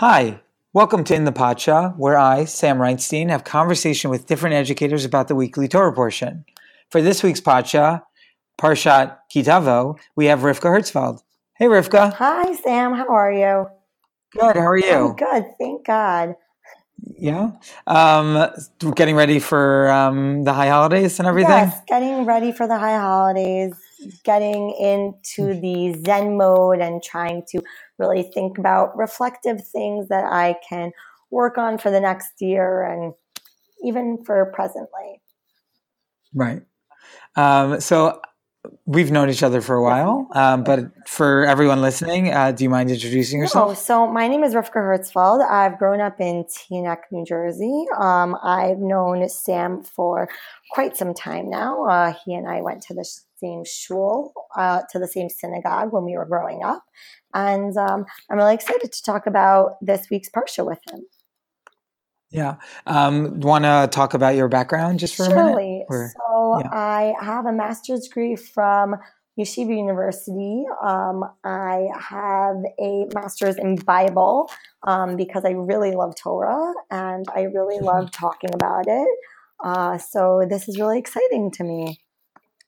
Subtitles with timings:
[0.00, 0.40] Hi,
[0.72, 5.28] welcome to In the Parsha, where I, Sam Reinstein, have conversation with different educators about
[5.28, 6.46] the weekly Torah portion.
[6.88, 8.02] For this week's Parsha,
[8.58, 11.20] Parshat Ki Tavo, we have Rivka Hertzfeld.
[11.58, 12.14] Hey, Rivka.
[12.14, 12.94] Hi, Sam.
[12.94, 13.66] How are you?
[14.32, 14.56] Good.
[14.56, 15.08] How are you?
[15.08, 15.44] I'm good.
[15.58, 16.34] Thank God.
[17.18, 17.50] Yeah.
[17.86, 18.48] Um,
[18.94, 21.50] getting ready for um, the high holidays and everything?
[21.50, 23.74] Yes, getting ready for the high holidays,
[24.24, 27.60] getting into the Zen mode and trying to
[28.00, 30.92] really think about reflective things that I can
[31.30, 33.14] work on for the next year and
[33.84, 35.20] even for presently.
[36.34, 36.62] Right.
[37.36, 38.20] Um, so
[38.84, 42.70] we've known each other for a while, um, but for everyone listening, uh, do you
[42.70, 43.70] mind introducing yourself?
[43.70, 45.48] Oh, so my name is Rivka Hertzfeld.
[45.48, 47.86] I've grown up in Teaneck, New Jersey.
[47.98, 50.28] Um, I've known Sam for
[50.72, 51.84] quite some time now.
[51.86, 56.04] Uh, he and I went to the same shul, uh, to the same synagogue when
[56.04, 56.84] we were growing up.
[57.34, 61.04] And um, I'm really excited to talk about this week's Parsha with him.
[62.30, 62.56] Yeah.
[62.86, 65.40] Um, Want to talk about your background just for Surely.
[65.40, 65.86] a minute?
[65.88, 66.68] Or, so yeah.
[66.72, 68.96] I have a master's degree from
[69.38, 70.64] Yeshiva University.
[70.82, 74.50] Um, I have a master's in Bible
[74.86, 77.86] um, because I really love Torah and I really Mm-hmm.
[77.86, 79.08] love talking about it.
[79.62, 81.98] Uh, so this is really exciting to me.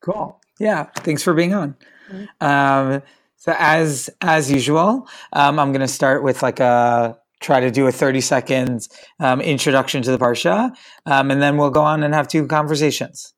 [0.00, 0.40] Cool.
[0.58, 0.84] Yeah.
[0.96, 1.76] Thanks for being on.
[2.10, 2.28] Mhm.
[2.40, 3.02] Um,
[3.42, 7.88] so as as usual, um, I'm going to start with like a try to do
[7.88, 10.70] a 30 seconds um, introduction to the parsha,
[11.06, 13.34] um, and then we'll go on and have two conversations.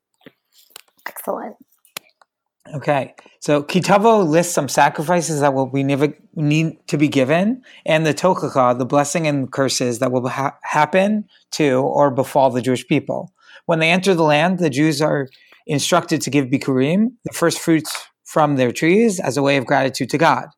[1.09, 1.57] Excellent.
[2.75, 3.15] Okay.
[3.41, 8.05] So Ki Tavo lists some sacrifices that will be never need to be given, and
[8.05, 12.87] the Tochacha, the blessing and curses that will ha- happen to or befall the Jewish
[12.87, 13.33] people.
[13.65, 15.31] When they enter the land, the Jews are
[15.67, 20.11] instructed to give bikurim, the first fruits from their trees, as a way of gratitude
[20.11, 20.49] to God.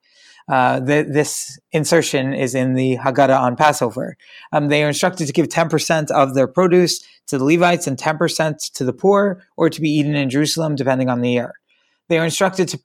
[0.48, 4.16] Uh, the, this insertion is in the Haggadah on Passover.
[4.50, 8.72] Um, they are instructed to give 10% of their produce to the Levites and 10%
[8.72, 11.52] to the poor, or to be eaten in Jerusalem, depending on the year.
[12.08, 12.78] They are instructed to,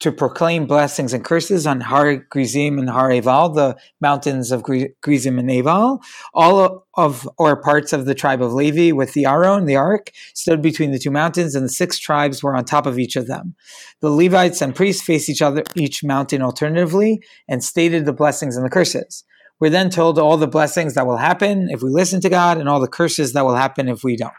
[0.00, 4.94] to proclaim blessings and curses on Har Gerizim and Har Eval, the mountains of Gri-
[5.04, 6.00] Gerizim and Eval.
[6.34, 10.62] All of, or parts of the tribe of Levi with the Aron, the ark, stood
[10.62, 13.54] between the two mountains, and the six tribes were on top of each of them.
[14.00, 18.64] The Levites and priests faced each other, each mountain alternatively, and stated the blessings and
[18.64, 19.24] the curses.
[19.60, 22.68] We're then told all the blessings that will happen if we listen to God, and
[22.68, 24.32] all the curses that will happen if we don't.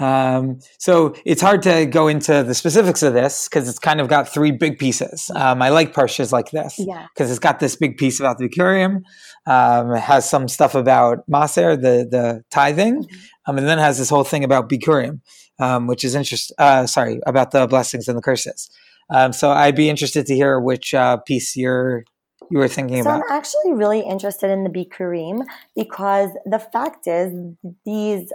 [0.00, 4.08] Um, so it's hard to go into the specifics of this because it's kind of
[4.08, 5.30] got three big pieces.
[5.34, 7.06] Um, I like parshas like this Yeah.
[7.14, 9.02] because it's got this big piece about the Bikurim,
[9.46, 13.06] um, it has some stuff about Maaser, the the tithing,
[13.46, 15.20] um, and then it has this whole thing about Bikurim,
[15.58, 16.54] um, which is interesting.
[16.58, 18.70] Uh, sorry, about the blessings and the curses.
[19.12, 22.04] Um, so I'd be interested to hear which uh, piece you're
[22.50, 23.22] you were thinking So about.
[23.28, 25.44] I'm actually really interested in the Bikurim
[25.76, 27.32] because the fact is
[27.84, 28.32] these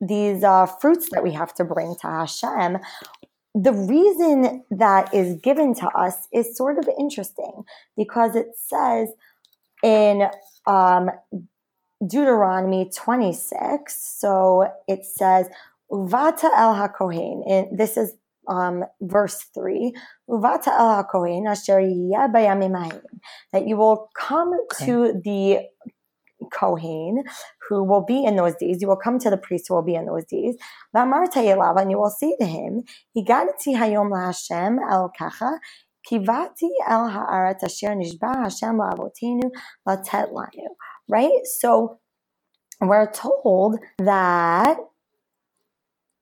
[0.00, 2.78] these uh, fruits that we have to bring to Hashem,
[3.54, 7.64] the reason that is given to us is sort of interesting
[7.96, 9.08] because it says
[9.82, 10.28] in
[10.66, 11.10] um,
[12.06, 15.48] Deuteronomy 26, so it says,
[15.90, 18.14] Uvata el HaKohen, and this is
[18.48, 19.92] um, verse 3,
[20.28, 23.02] Uvata el HaKohen asher yeh bayamim ha'im,
[23.52, 24.86] that you will come Okay.
[24.86, 25.58] to the
[26.50, 27.24] Kohen
[27.68, 28.82] who will be in those days.
[28.82, 30.56] You will come to the priest who will be in those days.
[30.94, 32.82] And you will say to him,
[33.16, 35.58] Higadati hayom laHashem el kacha,
[36.10, 39.50] kivati el ha'aret asher nishba Hashem la'avotenu
[39.86, 40.68] latet lanu.
[41.08, 41.44] Right?
[41.44, 42.00] So
[42.80, 44.78] we're told that,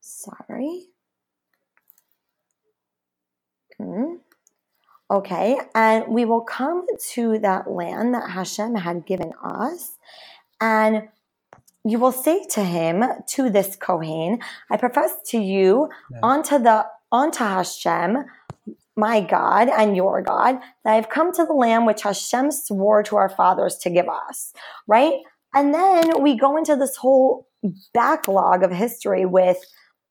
[0.01, 0.89] sorry.
[3.79, 4.17] Hmm.
[5.11, 9.97] Okay, and we will come to that land that Hashem had given us,
[10.61, 11.09] and
[11.85, 16.19] you will say to him, to this Kohen, I profess to you Yeah.
[16.23, 18.27] unto the unto Hashem,
[18.97, 23.17] my God and your God, that I've come to the land which Hashem swore to
[23.17, 24.53] our fathers to give us.
[24.87, 25.23] Right?
[25.55, 27.47] And then we go into this whole
[27.95, 29.59] backlog of history with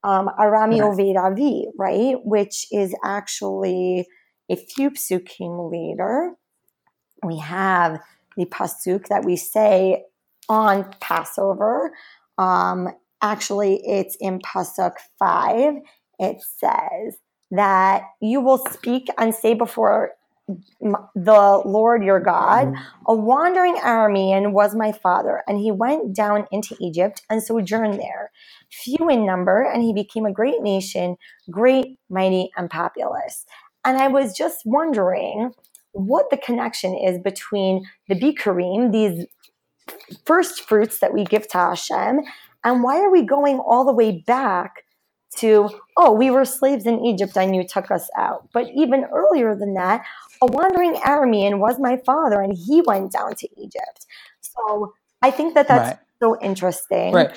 [0.04, 0.82] um, Arami Right.
[0.82, 2.16] Oved Avi, right?
[2.24, 4.08] Which is actually
[4.50, 6.36] a few psukim later.
[7.24, 8.00] We have
[8.36, 10.04] the pasuk that we say
[10.48, 11.92] on Passover.
[12.38, 12.90] Um,
[13.22, 15.76] actually, it's in pasuk five.
[16.20, 17.18] It says
[17.52, 20.12] that you will speak and say before
[20.80, 22.74] the Lord your God,
[23.06, 28.32] a wandering Aramean was my father, and he went down into Egypt and sojourned there,
[28.72, 31.18] few in number, and he became a great nation,
[31.52, 33.46] great, mighty, and populous.
[33.88, 35.54] And I was just wondering,
[35.94, 39.26] what the connection is between the Bikurim, these
[40.26, 42.20] first fruits that we give to Hashem,
[42.66, 44.84] and why are we going all the way back
[45.38, 48.50] to, oh, we were slaves in Egypt and you took us out.
[48.54, 50.06] But even earlier than that,
[50.42, 54.06] a wandering Aramean was my father and he went down to Egypt.
[54.42, 56.00] So I think that that's right.
[56.22, 57.14] so interesting.
[57.14, 57.32] Right.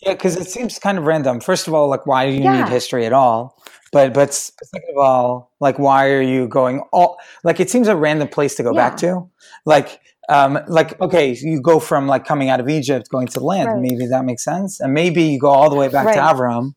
[0.00, 1.40] Yeah, because it seems kind of random.
[1.40, 2.62] First of all, like, why do you yeah.
[2.62, 3.60] need history at all?
[3.90, 7.16] But but second of all, like, why are you going all?
[7.42, 8.88] Like, it seems a random place to go yeah.
[8.88, 9.28] back to.
[9.64, 13.44] Like, um, like okay, you go from like coming out of Egypt, going to the
[13.44, 13.68] land.
[13.68, 13.80] Right.
[13.80, 16.14] Maybe that makes sense, and maybe you go all the way back right.
[16.14, 16.74] to Avram.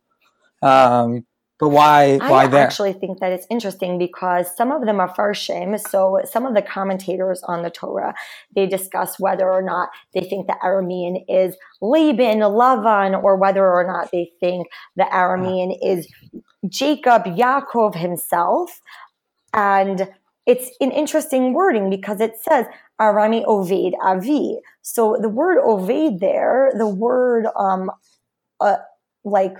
[0.64, 1.26] Um,
[1.62, 2.19] but why?
[2.25, 2.63] Why that I there?
[2.63, 5.80] actually think that it's interesting because some of them are farshim.
[5.80, 8.16] So some of the commentators on the Torah
[8.56, 13.88] they discuss whether or not they think the Aramean is Laban, Lavan, or whether or
[13.88, 14.68] not they think
[14.98, 16.08] the Aramean is
[16.69, 18.81] Jacob, Yaakov himself,
[19.54, 20.10] and
[20.48, 22.68] it's an interesting wording because it says
[23.02, 24.60] Arami Oved Avi.
[24.84, 27.92] So the word Oved there, the word um,
[28.62, 28.78] uh,
[29.25, 29.56] like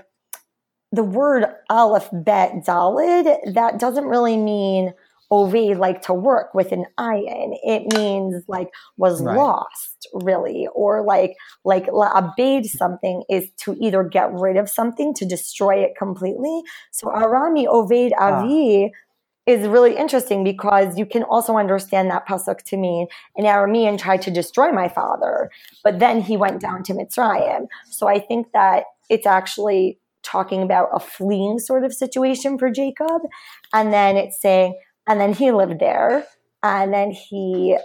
[0.92, 4.92] the word Aleph Bet Dalet, that doesn't really mean
[5.32, 7.56] Oved like to work with an ayin.
[7.62, 8.68] It means like
[8.98, 9.34] was right.
[9.34, 15.24] lost really, or like like abade something is to either get rid of something to
[15.24, 16.60] destroy it completely.
[16.90, 18.90] So Arami Oved Avi.
[18.92, 18.98] Ah
[19.44, 24.22] is really interesting because you can also understand that pasuk to mean an Aramean tried
[24.22, 25.50] to destroy my father,
[25.82, 27.66] but then he went down to Mitzrayim.
[27.90, 33.22] So I think that it's actually talking about a fleeing sort of situation for Jacob,
[33.72, 36.26] and then it's saying, and then he lived there,
[36.62, 37.76] and then he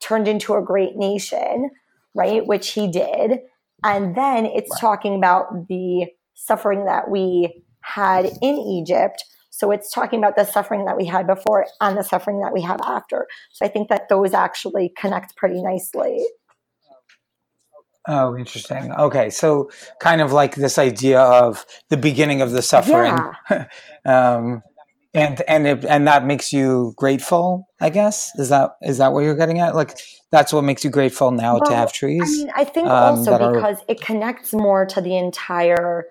[0.00, 1.70] turned into a great nation,
[2.14, 2.46] right?
[2.46, 3.40] Which he did,
[3.84, 4.80] and then it's right.
[4.80, 9.24] talking about the suffering that we had in Egypt
[9.54, 12.62] so it's talking about the suffering that we had before and the suffering that we
[12.62, 13.28] have after.
[13.52, 16.24] So I think that those actually connect pretty nicely.
[18.08, 18.92] Oh, interesting.
[18.92, 19.70] Okay, so
[20.00, 23.16] kind of like this idea of the beginning of the suffering,
[23.50, 23.66] yeah.
[24.04, 24.62] um,
[25.14, 27.68] and and it, and that makes you grateful.
[27.80, 29.76] I guess is that is that what you're getting at?
[29.76, 29.96] Like
[30.32, 32.22] that's what makes you grateful now well, to have trees.
[32.22, 36.06] I mean, I think um, also because are, it connects more to the entire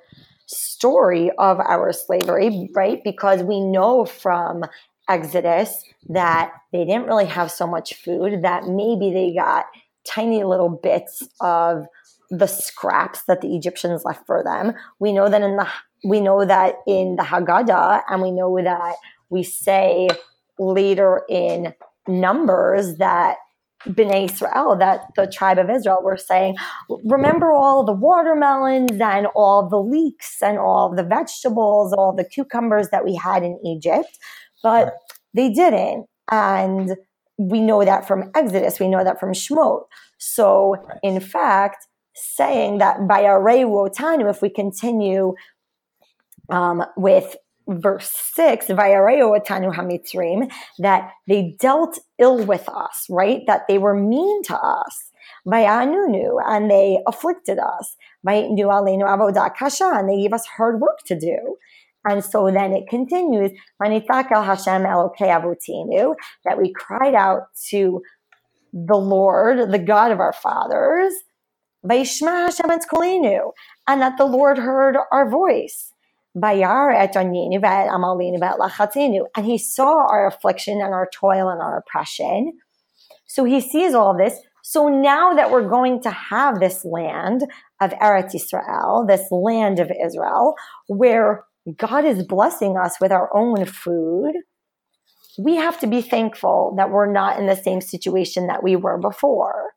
[0.46, 3.04] story of our slavery, right?
[3.04, 4.64] Because we know from
[5.10, 9.66] Exodus that they didn't really have so much food, that maybe they got
[10.08, 11.86] tiny little bits of
[12.30, 14.74] the scraps that the Egyptians left for them.
[15.00, 15.68] We know that in the
[16.04, 18.96] we know that in the Haggadah, and we know that
[19.30, 20.10] we say
[20.58, 21.74] later in
[22.08, 23.38] Numbers that
[23.88, 26.56] Bnei Israel, that the tribe of Israel were saying,
[27.06, 32.90] remember all the watermelons and all the leeks and all the vegetables, all the cucumbers
[32.90, 34.18] that we had in Egypt,
[34.62, 34.94] but
[35.34, 36.06] they didn't.
[36.32, 36.96] And
[37.50, 39.84] we know that from Exodus, we know that from Shemot.
[40.18, 41.00] So, right.
[41.04, 45.34] in fact, saying that by Arei Wotanu, if we continue
[46.50, 47.36] um, with
[47.68, 53.42] verse 6, hamitzrim, that they dealt ill with us, right?
[53.48, 55.12] That they were mean to us.
[55.48, 57.96] Vayanunu, and they afflicted us.
[58.26, 61.58] Vayinu aleinu avodah kasha, and they gave us hard work to do.
[62.04, 68.02] And so then it continues, Hashem that we cried out to
[68.74, 71.14] the Lord, the God of our fathers,
[71.84, 72.02] and
[74.02, 75.94] that the Lord heard our voice.
[76.34, 76.66] And
[79.46, 82.54] he saw our affliction and our toil and our oppression.
[83.26, 84.40] So he sees all this.
[84.64, 87.44] So now that we're going to have this land
[87.82, 90.56] of Eretz Israel, this land of Israel,
[90.88, 91.44] where
[91.78, 94.34] God is blessing us with our own food,
[95.38, 98.98] we have to be thankful that we're not in the same situation that we were
[98.98, 99.72] before.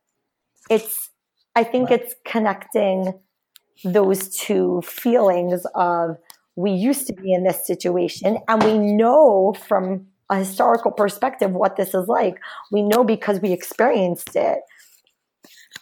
[0.70, 1.10] It's,
[1.54, 3.20] I think it's connecting
[3.84, 6.16] those two feelings of
[6.56, 11.76] we used to be in this situation and we know from a historical perspective what
[11.76, 12.40] this is like.
[12.72, 14.60] We know because we experienced it.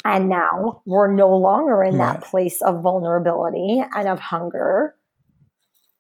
[0.05, 4.97] And now we're no longer in that place of vulnerability and of hunger.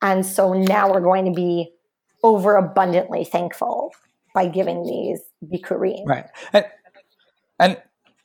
[0.03, 1.73] And so now we're going to be
[2.25, 3.93] overabundantly thankful
[4.35, 6.07] by giving these bikurim.
[6.07, 6.27] Right.
[6.53, 6.67] And,
[7.59, 7.83] and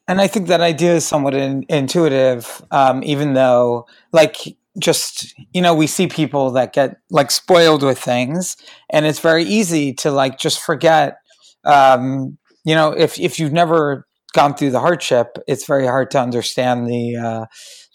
[0.10, 4.38] and I think that idea is somewhat in, intuitive, um, even though, like,
[4.80, 8.56] just you know we see people that get like spoiled with things
[8.90, 11.18] and it's very easy to like just forget
[11.64, 16.20] um you know if if you've never gone through the hardship it's very hard to
[16.20, 17.46] understand the uh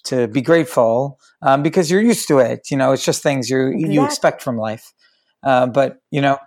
[0.04, 3.70] to be grateful um because you're used to it you know it's just things you
[3.76, 4.92] you expect from life
[5.44, 6.38] uh, but you know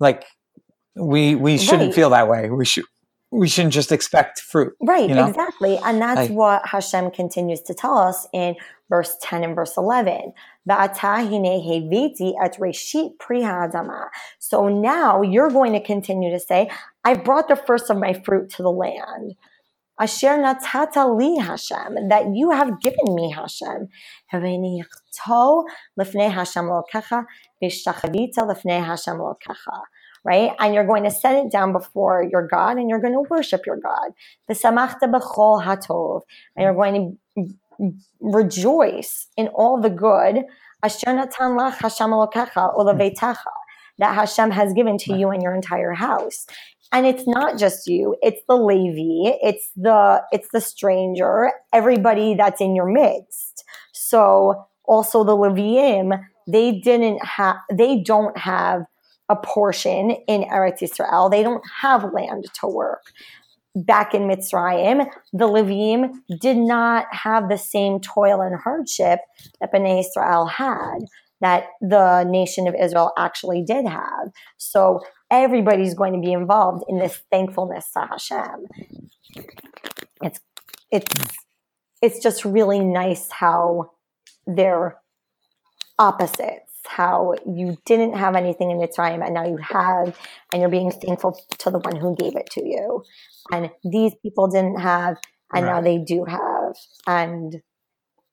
[0.00, 0.24] like
[0.94, 1.94] we we shouldn't Right.
[1.94, 2.50] feel that way.
[2.50, 2.84] We should
[3.30, 4.74] we shouldn't just expect fruit.
[4.82, 5.26] Right, you know?
[5.26, 5.78] exactly.
[5.82, 8.56] And that's Like- what Hashem continues to tell us in
[8.90, 10.34] verse 10 and verse 11.
[10.68, 10.98] "V'ata
[11.30, 16.68] hine heviti et reshit pri ha'adama." So now you're going to continue to say,
[17.06, 19.34] I brought the first of my fruit to the land.
[20.00, 23.88] Asher natata li Hashem, that you have given me Hashem.
[30.24, 30.52] Right?
[30.58, 33.66] And you're going to set it down before your God and you're going to worship
[33.66, 34.12] your God.
[34.48, 34.58] And
[36.56, 40.44] you're going to rejoice in all the good.
[40.82, 41.16] Hashem.
[43.98, 46.46] That Hashem has given to you and your entire house
[46.92, 52.60] and it's not just you it's the levi it's the it's the stranger everybody that's
[52.60, 53.64] in your midst.
[53.92, 58.84] So also the leviim they didn't have they don't have
[59.28, 63.02] a portion in eretz israel they don't have land to work.
[63.74, 69.20] Back in mitzrayim the leviim did not have the same toil and hardship
[69.60, 70.98] that bnei israel had
[71.40, 74.30] that the nation of israel actually did have.
[74.58, 75.00] So
[75.32, 78.66] everybody's going to be involved in this thankfulness to Hashem.
[80.22, 80.40] It's
[80.92, 81.14] it's
[82.02, 83.92] it's just really nice how
[84.46, 84.98] they're
[85.98, 86.68] opposites.
[86.84, 90.18] How you didn't have anything in Mitzrayim and now you have,
[90.52, 93.04] and you're being thankful to the one who gave it to you.
[93.52, 95.16] And these people didn't have,
[95.54, 96.74] and now they do have,
[97.06, 97.62] and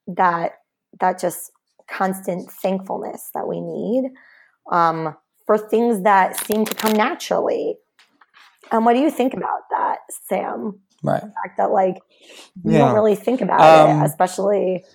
[0.07, 0.53] that
[0.99, 1.51] that just
[1.87, 4.11] constant thankfulness that we need.
[4.71, 5.15] Um,
[5.49, 7.75] for things that seem to come naturally.
[8.71, 10.79] And what do you think about that, Sam?
[11.03, 11.21] Right.
[11.21, 11.97] The fact that like
[12.63, 12.79] we Yeah.
[12.85, 14.85] don't really think about Um, it, especially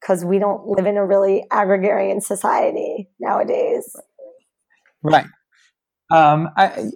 [0.00, 3.94] because we don't live in a really agrarian society nowadays.
[5.04, 5.26] Right.
[6.10, 6.90] Um, I,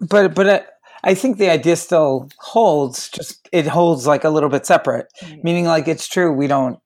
[0.00, 0.64] but but I,
[1.12, 3.08] I think the idea still holds.
[3.08, 5.06] Just it holds like a little bit separate.
[5.42, 6.30] Meaning, like it's true.
[6.30, 6.78] We don't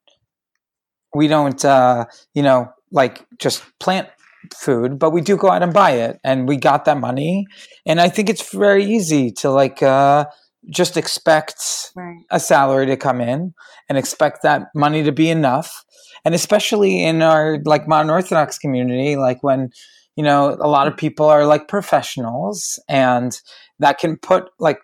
[1.17, 2.05] we don't uh,
[2.35, 4.09] you know like just plant
[4.55, 7.47] food, but we do go out and buy it, and we got that money.
[7.85, 10.27] And I think it's very easy to like uh,
[10.71, 12.25] just expect Right.
[12.31, 13.55] a salary to come in
[13.89, 15.85] and expect that money to be enough.
[16.25, 19.71] And especially in our like modern Orthodox community, like when,
[20.17, 23.41] you know, a lot of people are like professionals and
[23.79, 24.79] that can put like,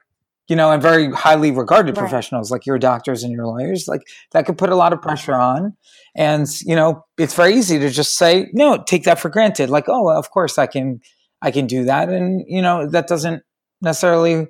[0.52, 2.02] you know, and very highly regarded Right.
[2.02, 5.34] professionals like your doctors and your lawyers, like that could put a lot of pressure
[5.34, 5.74] on.
[6.14, 9.70] And, you know, it's very easy to just say, no, take that for granted.
[9.70, 11.00] Like, oh, of course I can,
[11.40, 12.10] I can do that.
[12.10, 13.42] And, you know, that doesn't
[13.80, 14.48] necessarily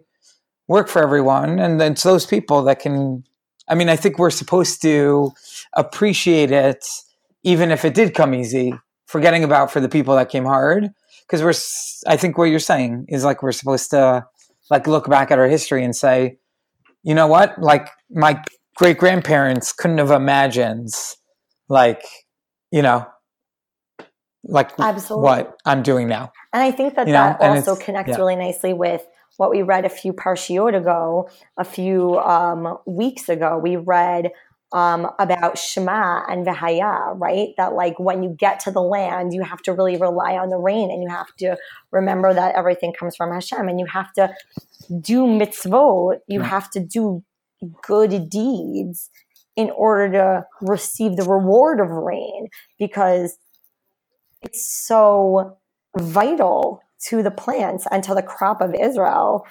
[0.66, 3.24] work for everyone and then it's those people that can
[3.68, 5.30] i mean i think we're supposed to
[5.74, 6.86] appreciate it
[7.42, 8.72] even if it did come easy
[9.06, 10.88] forgetting about for the people that came hard
[11.32, 14.26] because we're I think what you're saying is like we're supposed to
[14.72, 16.38] like look back at our history and say
[17.02, 18.42] you know what like my
[18.76, 20.88] great grandparents couldn't have imagined
[21.68, 22.02] like
[22.70, 23.06] you know
[24.44, 25.22] like Absolutely.
[25.22, 28.16] what i'm doing now And I think that You that and also connects yeah.
[28.16, 29.06] really nicely with
[29.38, 33.58] what we read a few parshiot ago, a few um, weeks ago.
[33.58, 34.30] We read
[34.72, 37.48] um, about Shema and Vahaya, right?
[37.56, 40.56] That like when you get to the land, you have to really rely on the
[40.56, 41.56] rain and you have to
[41.90, 44.34] remember that everything comes from Hashem and you have to
[45.00, 46.18] do mitzvot.
[46.26, 46.48] You Right.
[46.48, 47.22] have to do
[47.82, 49.10] good deeds
[49.56, 52.48] in order to receive the reward of rain
[52.78, 53.38] because
[54.40, 55.58] it's so
[55.98, 59.46] vital to the plants and to the crop of Israel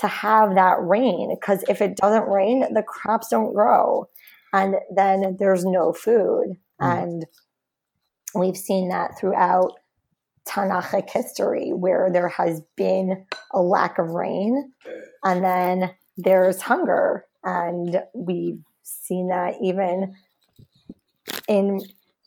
[0.00, 1.34] to have that rain.
[1.34, 4.08] Because if it doesn't rain, the crops don't grow.
[4.56, 6.56] And then there's no food.
[6.80, 7.02] Mm.
[7.02, 7.26] And
[8.34, 9.72] we've seen that throughout
[10.48, 14.72] Tanakhic history where there has been a lack of rain
[15.24, 17.26] and then there's hunger.
[17.44, 20.14] And we've seen that even
[21.46, 21.82] in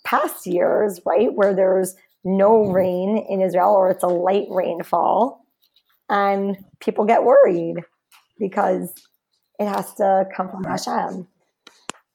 [0.05, 1.33] past years, right?
[1.33, 5.45] Where there's no rain in Israel or it's a light rainfall
[6.09, 7.77] and people get worried
[8.38, 8.93] because
[9.57, 11.27] it has to come from Hashem.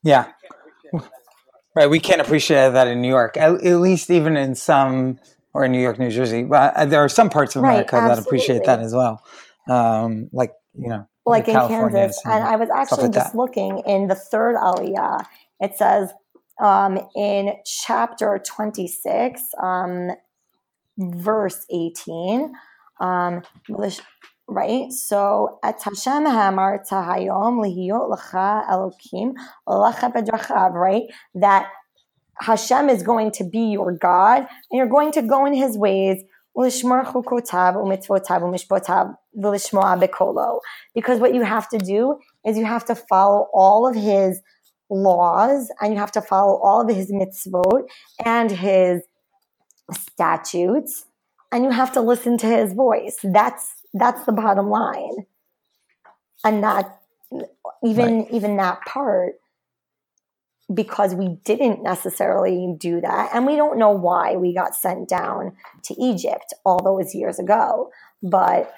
[0.05, 0.27] Yeah.
[1.75, 1.91] Right.
[1.91, 5.19] We can't appreciate that in New York, at, at least even in some,
[5.53, 6.45] or in New York, New Jersey.
[6.45, 9.25] But uh, there are some parts of Right, America that appreciate that as well.
[9.69, 12.23] Um, like, you know, Like in California Kansas.
[12.25, 13.39] And I was actually like just that.
[13.39, 15.27] looking in the third Aliyah.
[15.59, 16.13] It says
[16.61, 20.11] um, in chapter 26, um,
[20.99, 22.53] verse 18,
[23.01, 23.43] um,
[24.49, 24.91] right?
[24.93, 29.35] So, Hashem hamarta lihiyot lacha Elokim
[29.69, 31.05] lacha bedrachav, right?
[31.35, 31.69] That
[32.41, 36.25] Hashem is going to be your God, and you're going to go in His ways.
[36.57, 37.15] Because what
[41.35, 44.41] you have to do is you have to follow all of his
[44.89, 47.89] laws and you have to follow all of his mitzvot
[48.25, 49.03] and his
[49.93, 51.07] statutes
[51.51, 53.17] and you have to listen to his voice.
[53.25, 55.27] That's that's the bottom line.
[56.45, 57.01] And that
[57.83, 58.31] even right.
[58.31, 59.35] even that part
[60.73, 63.31] because we didn't necessarily do that.
[63.35, 65.53] And we don't know why we got sent down
[65.85, 67.91] to Egypt all those years ago.
[68.23, 68.75] But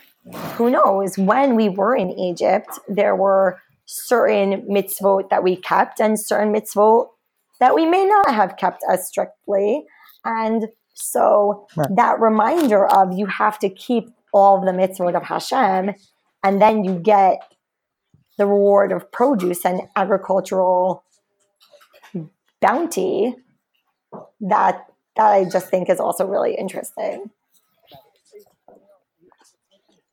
[0.55, 1.17] who knows?
[1.17, 7.09] When we were in Egypt, there were certain mitzvot that we kept and certain mitzvot
[7.61, 9.85] that we may not have kept as strictly.
[10.25, 11.89] And so right.
[11.95, 15.95] that reminder of you have to keep all of the mitzvot of Hashem,
[16.43, 17.41] and then you get
[18.39, 21.03] the reward of produce and agricultural
[22.61, 23.35] bounty
[24.41, 27.31] that that I just think is also really interesting.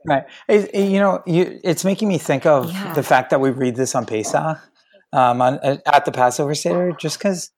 [0.06, 0.24] Right.
[0.48, 2.94] It, it, you know, you, it's making me think of yeah.
[2.94, 4.58] the fact that we read this on Pesach,
[5.14, 7.52] um, on, at the Passover Seder, just because,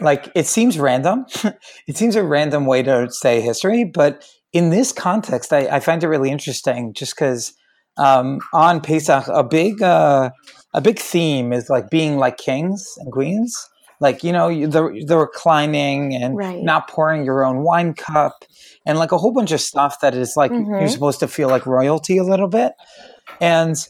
[0.00, 1.26] like, it seems random.
[1.86, 6.02] it seems a random way to say history, but in this context, I, I find
[6.02, 7.54] it really interesting just because
[7.96, 10.30] um, on Pesach, a big, uh,
[10.74, 13.68] a big theme is like being like kings and queens
[14.00, 16.62] like you know the the reclining and right.
[16.62, 18.44] not pouring your own wine cup
[18.86, 20.72] and like a whole bunch of stuff that is like mm-hmm.
[20.72, 22.72] you're supposed to feel like royalty a little bit
[23.40, 23.88] and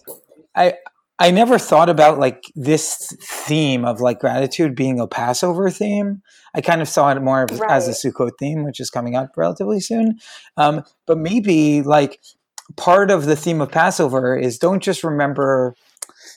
[0.56, 0.74] i
[1.20, 6.20] i never thought about like this theme of like gratitude being a passover theme
[6.54, 7.70] i kind of saw it more right.
[7.70, 10.18] as a sukkot theme which is coming up relatively soon
[10.56, 12.20] um, but maybe like
[12.76, 15.74] part of the theme of passover is don't just remember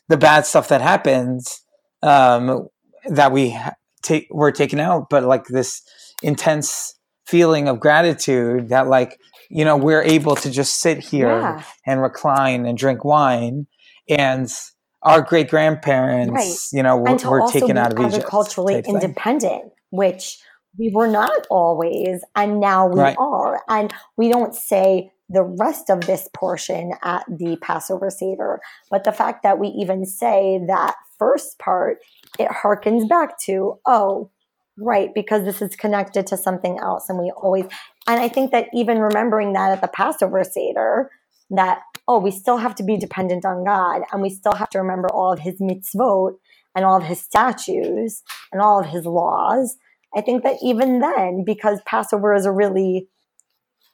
[0.07, 1.61] the bad stuff that happens
[2.01, 2.67] um,
[3.05, 3.57] that we
[4.01, 5.81] take were taken out, but like this
[6.21, 11.63] intense feeling of gratitude that like you know we're able to just sit here yeah.
[11.87, 13.65] and recline and drink wine
[14.09, 14.53] and
[15.03, 16.77] our great grandparents right.
[16.77, 20.39] you know were, were taken out of Egypt culturally independent which
[20.77, 23.17] we were not always and now we right.
[23.19, 28.61] are and we don't say the rest of this portion at the Passover Seder.
[28.89, 31.97] But the fact that we even say that first part
[32.39, 34.31] it harkens back to, oh,
[34.77, 37.09] right, because this is connected to something else.
[37.09, 37.65] And we always,
[38.07, 41.11] and I think that even remembering that at the Passover Seder,
[41.55, 44.79] that, oh, we still have to be dependent on God and we still have to
[44.79, 46.33] remember all of his mitzvot
[46.75, 49.77] and all of his statutes and all of his laws.
[50.15, 53.07] I think that even then, because Passover is a really,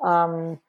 [0.04, 0.60] um,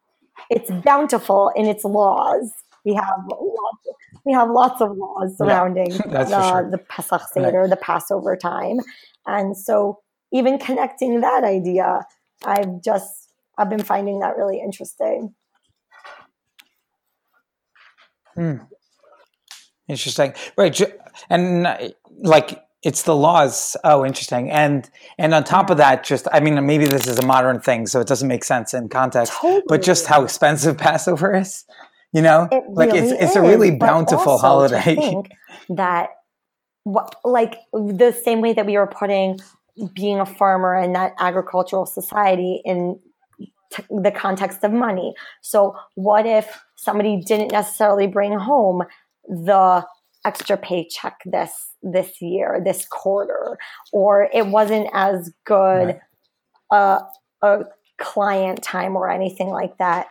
[0.49, 2.53] it's bountiful in its laws.
[2.85, 6.71] We have lots of, we have lots of laws surrounding yeah, sure.
[6.71, 7.71] the Pesach Seder, right.
[7.71, 8.79] the Passover time.
[9.27, 10.01] And so
[10.33, 12.05] even connecting that idea,
[12.45, 15.35] I've just, I've been finding that really interesting.
[18.35, 18.57] Hmm.
[19.89, 20.35] Interesting.
[20.57, 20.81] Right.
[21.29, 23.77] And like, it's the laws.
[23.85, 24.51] Oh, interesting.
[24.51, 24.89] And
[25.19, 28.01] and on top of that, just I mean, maybe this is a modern thing, so
[28.01, 29.35] it doesn't make sense in context.
[29.35, 29.63] Totally.
[29.69, 31.65] But just how expensive Passover is.
[32.13, 34.97] You know, it like really it's it's a really bountiful holiday.
[35.69, 36.09] that,
[37.25, 39.39] like the same way that we were putting
[39.95, 42.99] being a farmer and that agricultural society in
[43.73, 45.15] t- the context of money.
[45.43, 48.83] So, what if somebody didn't necessarily bring home
[49.29, 49.85] the
[50.25, 51.53] extra paycheck this
[51.83, 53.59] this year, this quarter,
[53.93, 56.01] or it wasn't as good right.
[56.71, 57.01] uh,
[57.43, 57.65] a
[57.99, 60.09] client time or anything like that?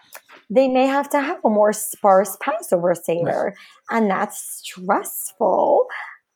[0.49, 3.23] they may have to have a more sparse Passover Seder.
[3.25, 3.53] Right.
[3.91, 5.85] And that's stressful.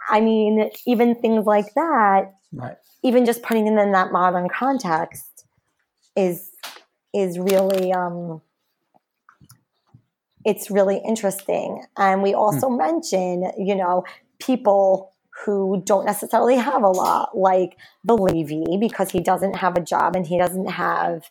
[0.10, 2.78] I mean, even things like that, right.
[3.04, 5.46] even just putting it in that modern context
[6.16, 6.50] is
[7.14, 8.42] is really um
[10.46, 11.84] it's really interesting.
[11.98, 12.78] And we also mm.
[12.78, 14.04] mention, you know,
[14.40, 15.14] people
[15.46, 20.16] who don't necessarily have a lot, like the Levi, because he doesn't have a job
[20.16, 21.24] and he doesn't have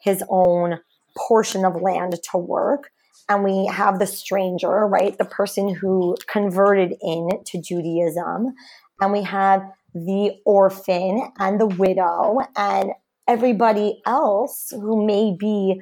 [0.00, 0.78] his own
[1.16, 2.90] portion of land to work.
[3.28, 5.16] And we have the stranger, right?
[5.16, 8.54] The person who converted in to Judaism.
[9.00, 9.62] And we have
[9.94, 12.92] the orphan and the widow and
[13.28, 15.80] everybody else who may be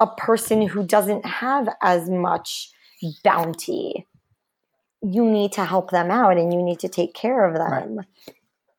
[0.00, 2.70] a person who doesn't have as much
[3.24, 4.06] bounty.
[5.02, 8.06] You need to help them out and you need to take care of them right.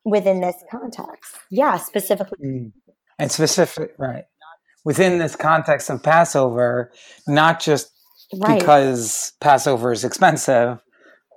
[0.04, 1.36] within this context.
[1.50, 2.38] Yeah, specifically.
[2.46, 2.72] Mm.
[3.18, 4.26] And specific, right
[4.84, 6.92] within this context of Passover,
[7.28, 7.92] not just
[8.36, 8.60] right.
[8.60, 10.80] because Passover is expensive,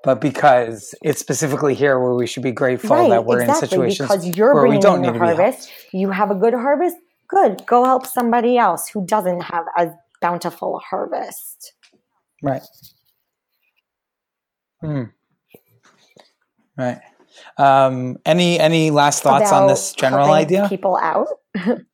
[0.05, 3.69] but because it's specifically here where we should be grateful right, that we're exactly, in
[3.69, 5.71] situations because you're where we don't need harvest.
[5.93, 6.97] You have a good harvest,
[7.29, 7.63] good.
[7.67, 11.75] Go help somebody else who doesn't have as bountiful a harvest.
[12.43, 12.63] Right.
[14.81, 15.05] Hmm.
[16.77, 17.01] Right.
[17.57, 20.67] Um, any any last thoughts About on this general idea?
[20.69, 21.29] People out.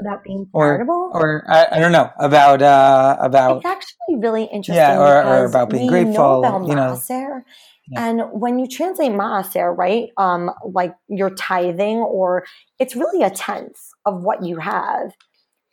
[0.00, 1.10] About being or charitable.
[1.14, 4.74] or I, I don't know about uh about it's actually really interesting.
[4.76, 6.92] Yeah, or- or about being grateful, Know about you know.
[6.94, 7.42] maaser,
[7.88, 8.06] Yeah.
[8.08, 12.44] And when you translate maaser, right, um, like you're tithing, or
[12.78, 15.12] it's really a tenth of what you have,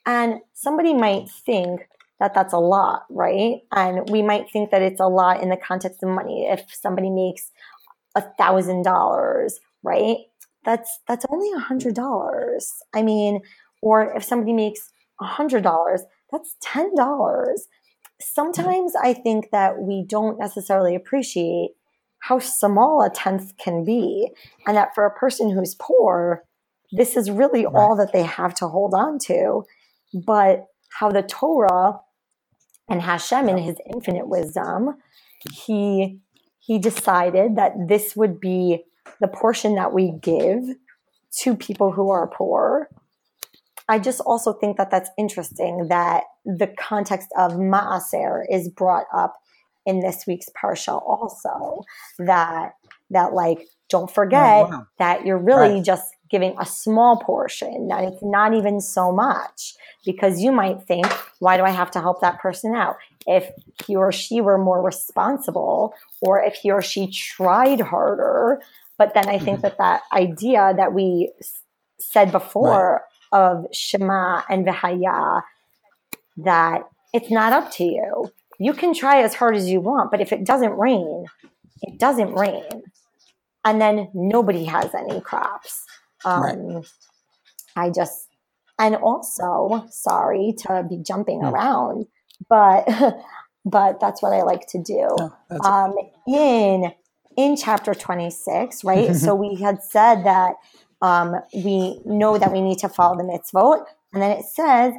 [0.06, 1.88] and somebody might think
[2.20, 3.62] that that's a lot, right?
[3.72, 6.48] And we might think that it's a lot in the context of money.
[6.50, 7.52] If somebody makes
[8.16, 10.18] a thousand dollars, right?
[10.66, 12.74] That's that's only a hundred dollars.
[12.94, 13.40] I mean,
[13.82, 17.68] or if somebody makes a hundred dollars, that's ten dollars.
[18.22, 21.72] Sometimes I think that we don't necessarily appreciate
[22.20, 24.30] how small a tenth can be,
[24.68, 26.44] and that for a person who's poor,
[26.92, 27.76] this is really Right.
[27.76, 29.64] all that they have to hold on to.
[30.14, 32.02] But how the Torah
[32.90, 34.96] and Hashem, in His infinite wisdom,
[35.52, 36.20] he
[36.60, 38.84] he decided that this would be
[39.22, 40.64] the portion that we give
[41.40, 42.90] to people who are poor.
[43.90, 49.36] I just also think that that's interesting that the context of maaser is brought up
[49.86, 51.84] in this week's parsha also
[52.20, 52.74] that
[53.10, 54.88] that like don't forget Oh, wow.
[55.00, 55.84] that you're really Right.
[55.84, 59.74] just giving a small portion that it's not even so much
[60.06, 61.08] because you might think
[61.40, 63.50] why do i have to help that person out if
[63.88, 68.62] he or she were more responsible or if he or she tried harder
[69.00, 69.62] but then i think Mhm.
[69.64, 71.32] that that idea that we
[72.00, 75.42] said before of shema and vihaya
[76.38, 78.32] that it's not up to you.
[78.60, 81.26] You can try as hard as you want but if it doesn't rain
[81.82, 82.84] it doesn't rain.
[83.66, 85.86] And then nobody has any crops.
[86.26, 86.86] Um, Right.
[87.78, 88.28] i just
[88.78, 92.06] and also sorry to be jumping around
[92.50, 92.88] but
[93.66, 95.08] but that's what i like to do.
[95.64, 95.94] Um,
[96.28, 96.92] in
[97.38, 99.16] in chapter 26 right?
[99.24, 100.56] So we had said that
[101.02, 103.86] um, we know that we need to follow the mitzvot.
[104.14, 104.94] And then it says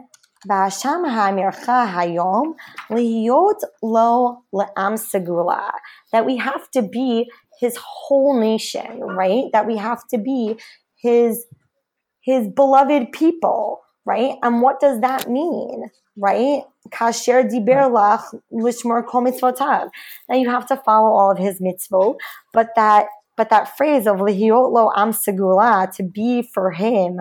[0.48, 2.54] "V'hasham ha'mircha hayom
[2.90, 5.70] liyot lo le'am segula
[6.12, 9.44] that we have to be his whole nation right?
[9.52, 10.58] That we have to be
[10.96, 11.44] his
[12.20, 14.34] his beloved people right?
[14.42, 16.62] And what does that mean right?
[16.90, 19.90] Kasher diber lach lishmor kol mitzvotav.
[20.28, 22.16] Now you have to follow all of his mitzvot
[22.54, 23.06] but that
[23.40, 27.20] but that phrase of lihiot lo am segula to be for him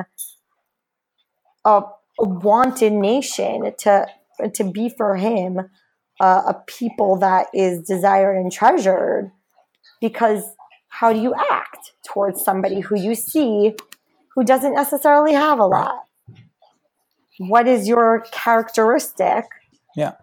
[1.64, 1.82] a,
[2.20, 4.06] a wanted nation to
[4.54, 5.60] to be for him
[6.20, 9.32] uh, a people that is desired and treasured
[10.02, 10.44] because
[10.90, 13.74] how do you act towards somebody who you see
[14.36, 16.04] who doesn't necessarily have a lot?
[17.38, 19.46] What is your characteristic?
[19.96, 20.16] Yeah.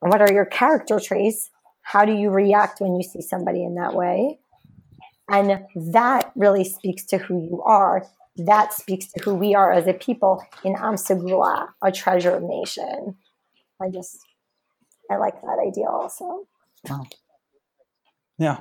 [0.00, 1.50] what are your character traits?
[1.82, 4.40] How do you react when you see somebody in that way
[5.28, 8.06] and that really speaks to who you are
[8.38, 13.16] that speaks to who we are as a people in am segula, a treasured nation.
[13.80, 14.18] I just,
[15.10, 16.46] I like that idea also.
[16.88, 17.06] Wow.
[18.38, 18.60] yeah.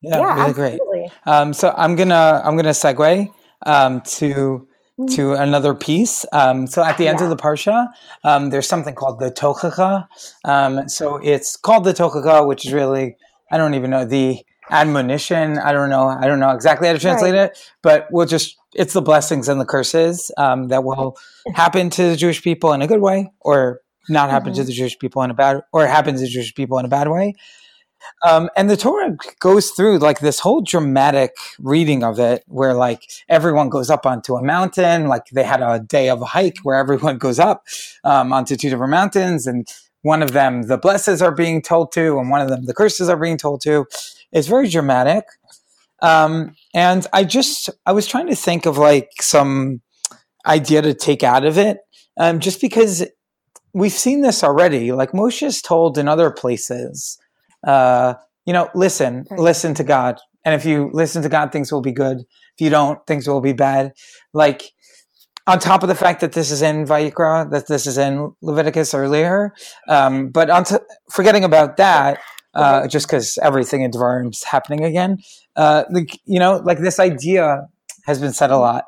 [0.00, 0.80] Yeah, really great.
[1.26, 3.34] Um, so I'm gonna I'm gonna segue
[3.66, 4.68] um, to
[5.10, 6.24] to another piece.
[6.32, 7.88] Um, so at the end of the parsha,
[8.22, 10.06] um, there's something called the tochacha.
[10.44, 13.16] Um, so it's called the tochacha, which is really
[13.50, 14.38] I don't even know the
[14.70, 15.58] admonition.
[15.58, 16.08] I don't know.
[16.08, 19.60] I don't know exactly how to translate it, but we'll just it's the blessings and
[19.60, 21.16] the curses um, that will
[21.54, 24.66] happen to the Jewish people in a good way, or not happen to Mhm.
[24.66, 27.08] the Jewish people in a bad, or happen to the Jewish people in a bad
[27.08, 27.34] way.
[28.26, 33.02] Um, and the Torah goes through like this whole dramatic reading of it, where like
[33.28, 35.08] everyone goes up onto a mountain.
[35.08, 37.64] Like they had a day of a hike where everyone goes up
[38.04, 39.66] um, onto two different mountains, and
[40.02, 43.08] one of them the blesses are being told to, and one of them the curses
[43.08, 43.86] are being told to.
[44.32, 45.24] It's very dramatic.
[46.00, 49.80] Um, and I just I was trying to think of like some
[50.46, 51.78] idea to take out of it,
[52.18, 53.04] um, just because
[53.72, 54.92] we've seen this already.
[54.92, 57.18] Like Moshe Moshe's told in other places,
[57.66, 58.14] uh,
[58.46, 59.40] you know, listen, Right.
[59.40, 62.18] listen to God, and if you listen to God, things will be good.
[62.18, 63.92] If you don't, things will be bad.
[64.32, 64.72] Like
[65.48, 68.94] on top of the fact that this is in Vayikra, that this is in Leviticus
[68.94, 69.54] earlier,
[69.88, 72.20] um, but on to, forgetting about that,
[72.54, 75.18] uh, just because everything in Devarim is happening again,
[75.56, 77.68] uh, like, you know, like this idea
[78.06, 78.84] has been said a lot.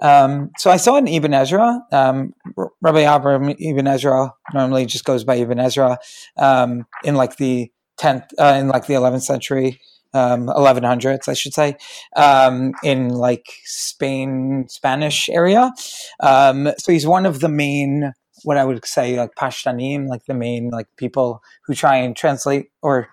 [0.00, 1.80] Um, so I saw in Ibn Ezra.
[1.92, 2.34] Um,
[2.80, 5.98] Rabbi Abram Ibn Ezra normally just goes by Ibn Ezra
[6.38, 9.80] um, in like the tenth, uh, in like the eleventh century
[10.14, 11.76] um, 1100s, I should say,
[12.16, 15.72] um, in like Spain, Spanish area.
[16.20, 18.12] Um, so he's one of the main,
[18.44, 22.70] what I would say, like Pashtanim, like the main like people who try and translate
[22.82, 23.08] or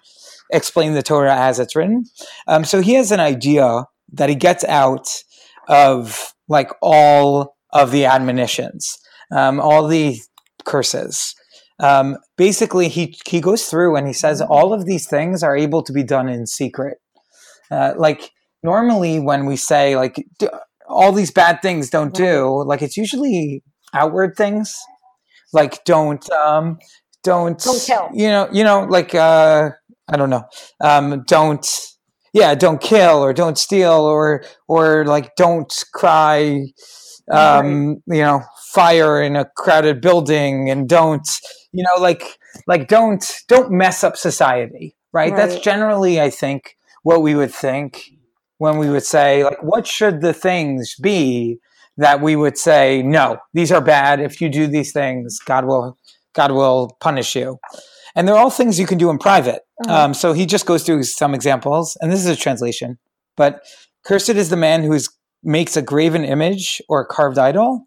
[0.51, 2.05] explain the Torah as it's written.
[2.47, 5.07] Um, so he has an idea that he gets out
[5.67, 8.97] of like all of the admonitions,
[9.31, 10.19] um, all the
[10.65, 11.35] curses.
[11.79, 15.81] Um, basically, he he goes through and he says all of these things are able
[15.83, 16.97] to be done in secret.
[17.71, 18.31] Uh, like
[18.63, 20.25] normally, when we say like
[20.87, 23.63] all these bad things don't do, like it's usually
[23.93, 24.75] outward things,
[25.53, 26.77] like don't um,
[27.23, 28.09] don't Don't kill.
[28.13, 29.69] you know you know like uh,
[30.07, 30.43] I don't know.
[30.81, 31.67] Um, don't
[32.33, 36.67] yeah don't kill or don't steal or or like don't cry
[37.31, 41.27] um, you know fire in a crowded building and don't
[41.71, 47.21] you know like like don't don't mess up society right, that's generally i think what
[47.23, 48.11] we would think
[48.59, 51.57] when we would say like what should the things be
[51.99, 55.97] that we would say no these are bad if you do these things god will
[56.33, 57.57] god will punish you
[58.15, 59.89] and they're all things you can do in private Mhm.
[59.91, 62.97] um, so he just goes through some examples and this is a translation
[63.37, 63.61] but
[64.03, 64.97] cursed is the man who
[65.43, 67.85] makes a graven image or a carved idol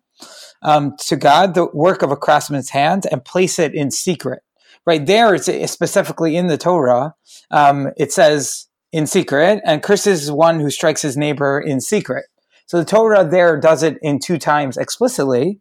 [0.62, 4.40] um, to God, the work of a craftsman's hand, and place it in secret.
[4.86, 7.14] Right there, it's specifically in the Torah.
[7.50, 12.26] Um, it says in secret, and cursed is one who strikes his neighbor in secret.
[12.66, 15.60] So the Torah there does it in two times explicitly,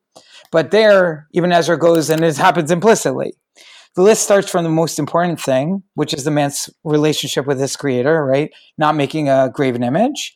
[0.51, 3.33] but there, Ibn Ezra goes and it happens implicitly.
[3.95, 7.75] The list starts from the most important thing, which is the man's relationship with his
[7.75, 8.49] creator, right?
[8.77, 10.33] Not making a graven image.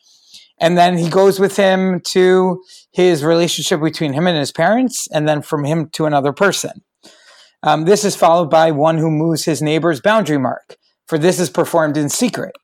[0.60, 5.28] And then he goes with him to his relationship between him and his parents, and
[5.28, 6.82] then from him to another person.
[7.62, 10.76] Um, this is followed by one who moves his neighbor's boundary mark,
[11.06, 12.54] for this is performed in secret.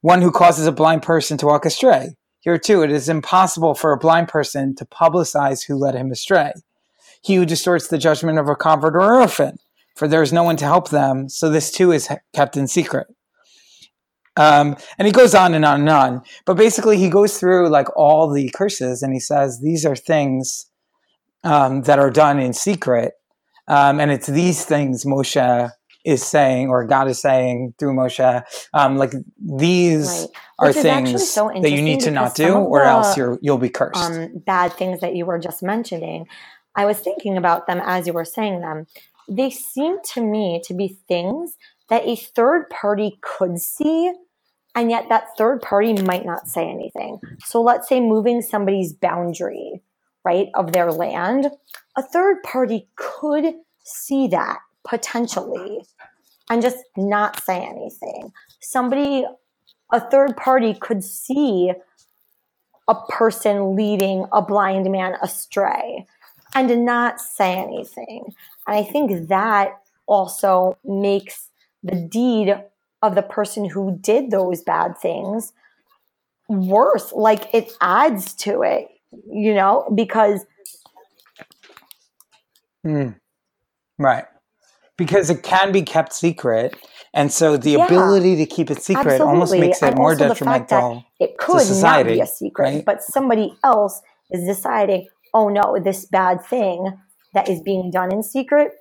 [0.00, 2.16] One who causes a blind person to walk astray.
[2.40, 6.52] Here too, it is impossible for a blind person to publicize who led him astray.
[7.22, 9.58] He who distorts the judgment of a convert or orphan,
[9.94, 13.08] for there is no one to help them, so this too is kept in secret.
[14.36, 16.22] Um, and he goes on and on and on.
[16.46, 20.66] But basically, he goes through like all the curses and he says these are things
[21.44, 23.14] um, that are done in secret.
[23.68, 25.70] Um, and it's these things Moshe
[26.04, 30.28] is saying, or God is saying through Moshe, um, like these Right.
[30.58, 33.16] are Which is actually things so that you need to not do, or else the,
[33.16, 34.00] you're you'll be cursed.
[34.02, 36.26] um, bad things that you were just mentioning,
[36.76, 38.86] I was thinking about them as you were saying them.
[39.28, 41.56] They seem to me to be things
[41.88, 44.12] that a third party could see,
[44.74, 47.20] and yet that third party might not say anything.
[47.44, 49.82] So let's say moving somebody's boundary,
[50.24, 51.50] right, of their land,
[51.96, 55.82] a third party could see that potentially
[56.48, 58.32] and just not say anything.
[58.60, 59.24] Somebody,
[59.92, 61.72] a third party could see
[62.88, 66.06] a person leading a blind man astray
[66.54, 68.24] and not say anything.
[68.66, 71.50] And I think that also makes
[71.82, 72.54] the deed
[73.02, 75.52] of the person who did those bad things
[76.48, 77.12] worse.
[77.12, 78.88] Like it adds to it,
[79.30, 80.44] you know, because
[82.82, 83.10] Hmm.
[83.98, 84.24] Right.
[85.00, 86.76] Because it can be kept secret.
[87.14, 87.86] And so the Yeah.
[87.86, 89.68] ability to keep it secret almost Absolutely.
[89.68, 91.04] makes it And more also the fact that detrimental.
[91.18, 92.84] it could not society, be a secret, right?
[92.84, 96.92] but somebody else is deciding, oh no, this bad thing
[97.32, 98.72] that is being done in secret,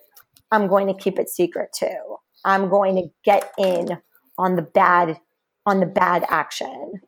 [0.52, 2.18] I'm going to keep it secret too.
[2.44, 3.98] I'm going to get in
[4.38, 5.18] on the bad
[5.66, 7.02] on the bad action.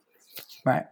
[0.66, 0.86] Right.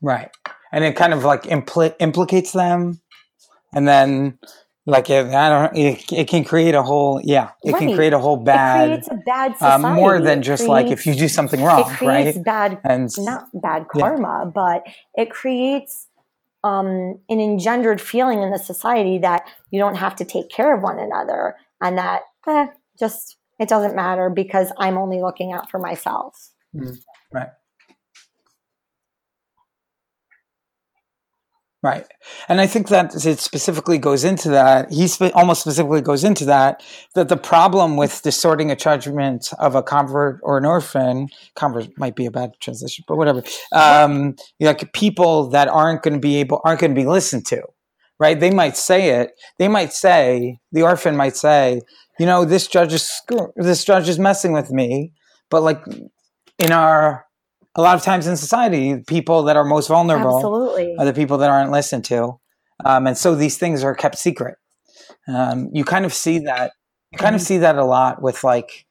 [0.00, 0.30] Right.
[0.72, 3.00] And it kind of like impli- implicates them.
[3.74, 4.38] And then,
[4.86, 8.18] like, it, I don't it, it can create a whole, yeah, it can create a
[8.18, 9.94] whole It bad, creates a bad um, society.
[9.94, 12.44] more than It just like if you do something wrong, it creates right?
[12.44, 14.02] bad And not bad Yeah.
[14.02, 16.06] karma, but it creates
[16.64, 20.82] um, an engendered feeling in the society that you don't have to take care of
[20.82, 22.66] one another and that eh,
[22.98, 26.50] just it doesn't matter because I'm only looking out for myself.
[27.32, 27.48] Right.
[31.80, 32.06] Right.
[32.48, 34.90] And I think that it specifically goes into that.
[34.90, 36.82] He spe- almost specifically goes into that,
[37.14, 42.16] that the problem with distorting a judgment of a convert or an orphan, convert might
[42.16, 46.60] be a bad translation, but whatever, um, like people that aren't going to be able,
[46.64, 47.62] aren't going to be listened to,
[48.18, 48.40] right?
[48.40, 49.30] They might say it.
[49.58, 51.82] They might say, the orphan might say,
[52.18, 53.08] you know, this judge is,
[53.54, 55.12] this judge is messing with me.
[55.48, 55.84] But like
[56.58, 57.24] in our,
[57.74, 60.96] a lot of times in society, people that are most vulnerable Absolutely.
[60.98, 62.38] are the people that aren't listened to.
[62.84, 64.56] Um, and so these things are kept secret.
[65.26, 66.72] Um, you kind of see that
[67.12, 68.86] you kind of see that a lot with like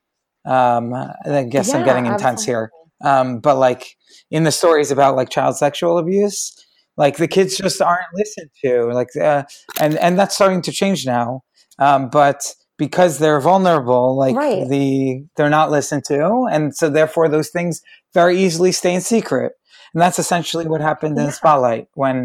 [0.46, 2.72] um i guess i'm Yeah, getting intense here
[3.04, 3.96] um but like
[4.32, 6.54] in the stories about like child sexual abuse
[6.96, 9.44] like the kids just aren't listened to like uh,
[9.80, 11.44] and and that's starting to change now
[11.80, 14.68] um but because they're vulnerable like Right.
[14.70, 17.82] the they're not listened to and so therefore those things
[18.20, 19.52] very easily stay in secret
[19.94, 22.18] and that's essentially what happened in spotlight when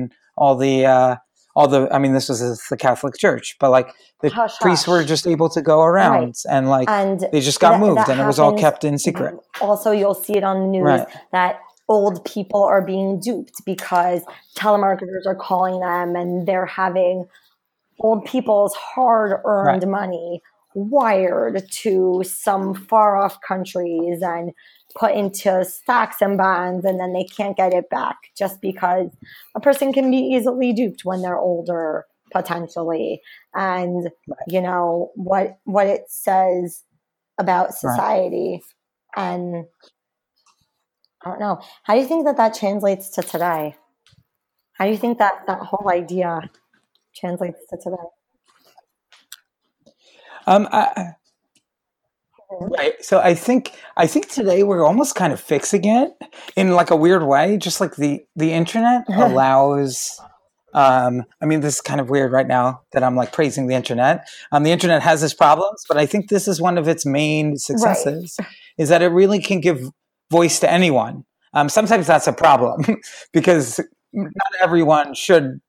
[0.43, 1.17] all the uh
[1.55, 3.89] all the i mean this was the catholic church but like
[4.23, 4.93] the Hush, priests hush.
[4.93, 6.39] were just able to go around Right.
[6.55, 8.99] and like and they just got that- moved that and it was all kept in
[8.99, 11.07] secret Also, you'll see it on the news Right.
[11.33, 11.53] that
[11.89, 14.21] old people are being duped because
[14.57, 17.27] telemarketers are calling them and they're having
[18.01, 19.89] old people's hard earned Right.
[20.01, 20.41] money
[20.75, 24.53] wired to some far off countries and
[24.95, 29.11] put into stocks and bonds and then they can't get it back just because
[29.55, 33.21] a person can be easily duped when they're older potentially.
[33.55, 34.11] And
[34.49, 36.83] you know what what it says
[37.39, 38.63] about society.
[39.17, 39.67] And
[41.25, 41.61] i don't know.
[41.85, 43.77] How do you think that that translates to today?
[44.75, 46.41] How do you think that that whole idea
[47.15, 47.97] translates to today?
[50.47, 51.15] Um I,
[52.61, 56.13] right so i think i think today we're almost kind of fixing it
[56.57, 60.21] in like a weird way just like the the internet allows
[60.75, 63.75] um i mean this is kind of weird right now that i'm like praising the
[63.75, 64.27] internet.
[64.53, 67.57] Um the internet has its problems but i think this is one of its main
[67.57, 68.37] successes
[68.79, 69.91] is that it really can give
[70.31, 71.25] voice to anyone.
[71.53, 72.85] Um sometimes that's a problem
[73.33, 73.81] because
[74.13, 75.61] not everyone should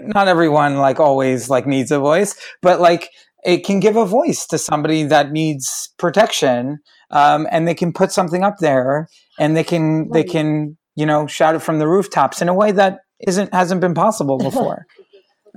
[0.00, 3.08] not everyone like always like needs a voice but like
[3.44, 6.78] it can give a voice to somebody that needs protection
[7.10, 11.26] um, and they can put something up there and they can they can you know
[11.26, 14.86] shout it from the rooftops in a way that isn't hasn't been possible before.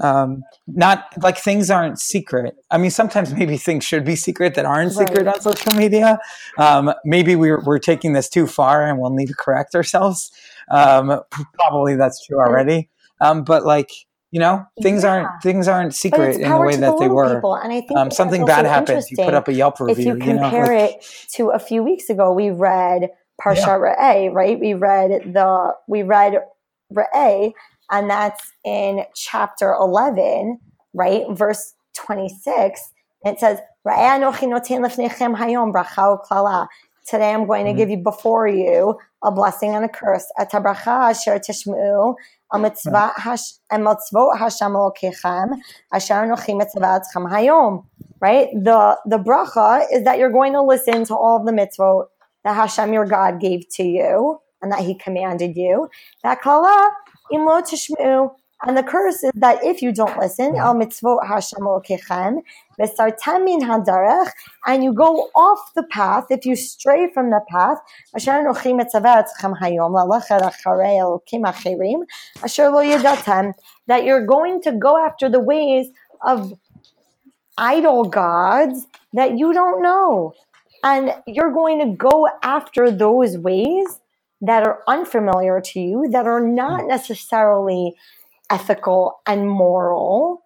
[0.02, 2.56] Um, not like things aren't secret.
[2.70, 6.20] I mean sometimes maybe things should be secret that aren't secret on social media.
[6.58, 10.32] Um, maybe we're, we're taking this too far and we'll need to correct ourselves.
[10.70, 11.22] Um,
[11.54, 12.90] probably that's true already.
[13.22, 13.92] Um, but like
[14.36, 15.12] you know things Yeah.
[15.12, 17.36] aren't things aren't secret in the way that the they were.
[17.36, 20.06] people and i think um, something bad happens you put up a yelp if review
[20.08, 23.02] you you, know compare like, it to a few weeks ago we read
[23.42, 24.60] parsha re'eh right?
[24.66, 25.50] We read the
[25.88, 26.34] we read
[27.00, 27.54] re'eh
[27.92, 30.60] and that's in chapter 11
[30.94, 31.24] right?
[31.32, 31.64] Verse
[31.96, 32.92] 26
[33.24, 36.68] it says "Re'eh anochi noten lefnechem hayom bracha u'klala."
[37.08, 37.78] today i'm going to Mhm.
[37.78, 40.28] give you before you a blessing and a curse
[42.53, 45.49] at bracha asher tishma'u המצווה הש- המצוות השם אלוקיכם
[45.93, 47.83] אשר אנוכי מצווה אתכם היום
[48.25, 48.49] right?
[48.69, 52.05] The the bracha is that you're going to listen to all of the mitzvot
[52.45, 55.89] that Hashem your God gave to you and that He commanded you.
[56.25, 56.77] That kala
[57.33, 58.31] im lo tishmeu.
[58.64, 60.58] and the curse is that if you don't listen, mm-hmm.
[60.58, 62.38] al mitzvot Hashem elokechem,
[62.80, 64.32] v'sartem min hadarech,
[64.66, 67.80] and you go off the path, if you stray from the path,
[68.16, 72.06] asher anochi mitzvah hayom, lalechet acharei elokim acherim,
[72.44, 73.54] asher lo yadatem,
[73.88, 75.90] that you're going to go after the ways
[76.22, 76.54] of
[77.58, 80.34] idol gods that you don't know.
[80.84, 84.00] And you're going to go after those ways
[84.42, 86.90] that are unfamiliar to you, that are not mm-hmm.
[86.90, 87.96] necessarily
[88.50, 90.44] ethical and moral.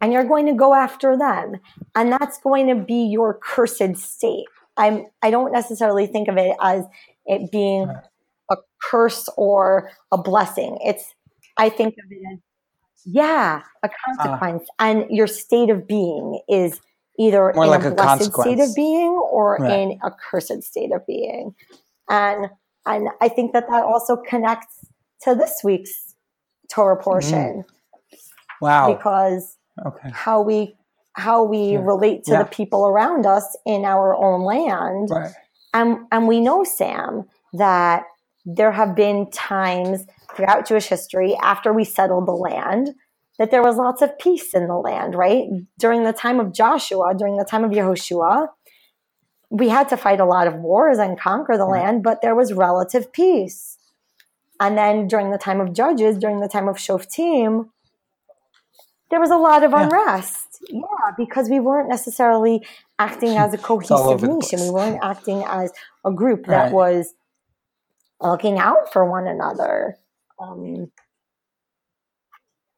[0.00, 1.60] And you're going to go after them.
[1.94, 4.46] And that's going to be your cursed state.
[4.76, 6.84] I'm I don't necessarily think of it as
[7.26, 7.88] it being
[8.50, 10.78] a curse or a blessing.
[10.84, 11.14] It's
[11.56, 12.38] I think of it as
[13.04, 14.64] yeah, a consequence.
[14.78, 14.86] Ah.
[14.86, 16.80] and your state of being is
[17.18, 19.70] either More in like a a blessed state of being or Right.
[19.72, 21.54] in a cursed state of being.
[22.08, 22.48] And
[22.86, 24.86] and I think that that also connects
[25.22, 26.11] to this week's
[26.72, 27.04] Torah mm-hmm.
[27.04, 27.64] portion
[28.60, 30.76] wow because okay how we
[31.14, 31.80] how we Yeah.
[31.82, 32.42] relate to Yeah.
[32.44, 35.32] the people around us in our own land right
[35.74, 38.04] and and we know Sam that
[38.44, 42.94] there have been times throughout Jewish history after we settled the land
[43.38, 45.44] that there was lots of peace in the land, right?
[45.78, 48.48] During the time of Joshua, during the time of Yehoshua,
[49.50, 52.52] we had to fight a lot of wars and conquer the land, but there was
[52.52, 53.78] relative peace.
[54.62, 57.68] And then during the time of Judges, during the time of Shoftim,
[59.10, 60.62] there was a lot of unrest.
[60.70, 60.80] Yeah,
[61.18, 62.64] because we weren't necessarily
[62.96, 64.60] acting as a cohesive nation.
[64.60, 65.72] We weren't acting as
[66.04, 66.72] a group that Right.
[66.72, 67.12] was
[68.20, 69.96] looking out for one another.
[70.38, 70.92] Um,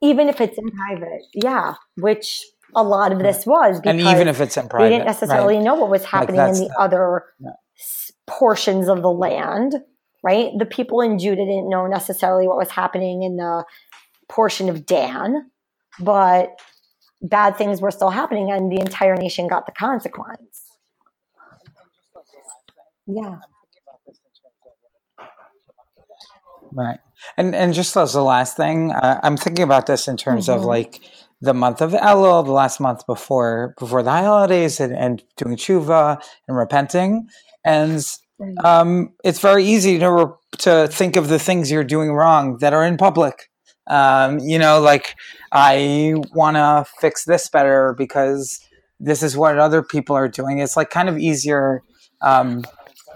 [0.01, 4.27] even if it's in private, yeah, which a lot of this was because and even
[4.27, 5.65] if it's in private, we didn't necessarily right?
[5.65, 7.51] know what was happening in the the- other Yeah.
[8.27, 9.75] portions of the land,
[10.25, 10.51] right?
[10.59, 13.65] The people in Judah didn't know necessarily what was happening in the
[14.29, 15.51] portion of Dan,
[16.01, 16.59] but
[17.21, 20.63] bad things were still happening and the entire nation got the consequence.
[23.07, 23.37] Yeah.
[26.73, 26.99] Right.
[27.37, 30.61] And and just as the last thing, uh, I'm thinking about this in terms mm-hmm.
[30.61, 31.01] of like
[31.41, 36.21] the month of Elul, the last month before before the holidays, and, and doing tshuva
[36.49, 37.29] and repenting,
[37.65, 38.05] and
[38.63, 42.85] um, it's very easy to to think of the things you're doing wrong that are
[42.85, 43.51] in public.
[43.87, 45.15] Um, you know, like
[45.53, 48.61] I want to fix this better because
[48.99, 50.59] this is what other people are doing.
[50.59, 51.83] It's like kind of easier.
[52.23, 52.65] Um,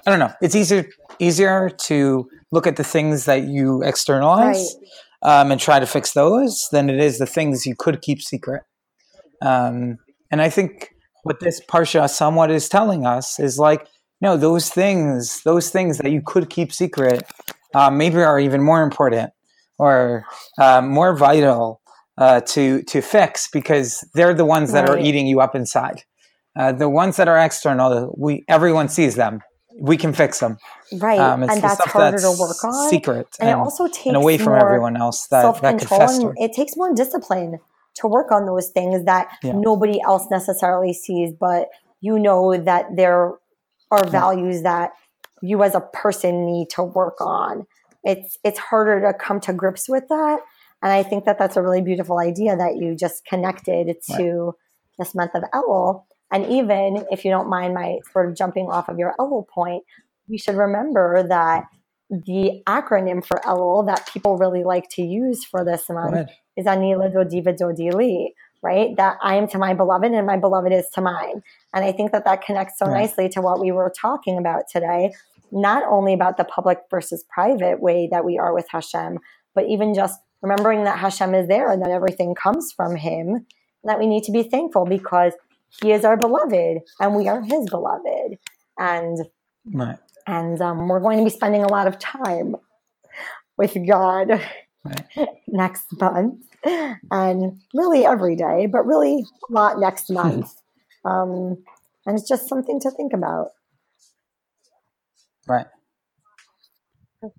[0.06, 0.32] I don't know.
[0.40, 0.88] It's easier
[1.18, 4.76] easier to look at the things that you externalize
[5.22, 5.40] right.
[5.40, 8.62] um, and try to fix those than it is the things you could keep secret.
[9.42, 9.98] Um,
[10.30, 10.94] and I think
[11.24, 13.86] what this parsha somewhat is telling us is like,
[14.20, 17.22] no, those things, those things that you could keep secret,
[17.74, 19.30] uh, maybe are even more important
[19.78, 20.24] or
[20.58, 21.80] uh, more vital
[22.16, 24.98] uh, to to fix because they're the ones that right.
[24.98, 26.02] are eating you up inside.
[26.56, 29.40] Uh, the ones that are external, we everyone sees them
[29.78, 30.58] we can fix them.
[30.92, 31.18] Right.
[31.18, 32.90] Um, and that's harder that's to work on.
[32.90, 33.28] Secret.
[33.40, 36.34] And, and, it also takes and away from everyone else that, that could fester.
[36.36, 37.58] it takes more discipline
[37.94, 39.52] to work on those things that yeah.
[39.54, 41.68] nobody else necessarily sees, but
[42.00, 43.34] you know that there
[43.90, 44.92] are values that
[45.42, 47.66] you as a person need to work on.
[48.04, 50.40] It's it's harder to come to grips with that,
[50.82, 54.54] and I think that that's a really beautiful idea that you just connected to right.
[54.98, 56.04] this month of Elul.
[56.30, 59.82] And even if you don't mind my sort of jumping off of your Elul point,
[60.28, 61.64] we should remember that
[62.10, 66.96] the acronym for Elul that people really like to use for this month is Ani
[66.96, 68.96] L'dodi V'dodi Li, right?
[68.96, 71.42] That I am to my beloved and my beloved is to mine.
[71.74, 73.02] And I think that that connects so right.
[73.02, 75.12] nicely to what we were talking about today,
[75.52, 79.18] not only about the public versus private way that we are with Hashem,
[79.54, 83.44] but even just remembering that Hashem is there and that everything comes from Him, and
[83.84, 85.32] that we need to be thankful because
[85.82, 88.38] he is our beloved and we are his beloved
[88.78, 89.18] and
[89.72, 89.98] right.
[90.26, 92.56] and um, we're going to be spending a lot of time
[93.56, 94.42] with god
[94.84, 95.28] right.
[95.48, 100.52] next month and really every day but really a lot next month
[101.04, 101.56] um,
[102.06, 103.48] and it's just something to think about
[105.46, 105.66] right
[107.22, 107.32] okay.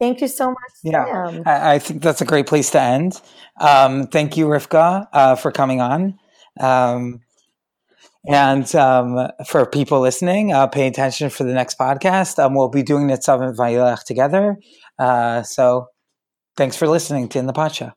[0.00, 0.72] Thank you so much.
[0.82, 3.20] Yeah, I, I, think that's a great place to end.
[3.60, 6.18] Um, thank you, Rivka, uh, for coming on.
[6.58, 7.20] Um,
[8.26, 12.42] and um, for people listening, uh, pay attention for the next podcast.
[12.42, 14.56] Um, we'll be doing and Vayelech together.
[14.98, 15.88] Uh, so
[16.60, 17.94] thanks for listening to In the Parsha.